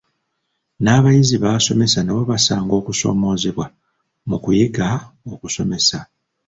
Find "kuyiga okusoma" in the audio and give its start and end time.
4.43-5.77